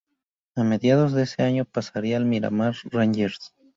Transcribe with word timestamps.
A 0.55 0.63
mediados 0.63 1.13
de 1.13 1.21
ese 1.21 1.43
año 1.43 1.63
pasaría 1.63 2.17
al 2.17 2.25
Miramar 2.25 2.73
Rangers. 2.85 3.53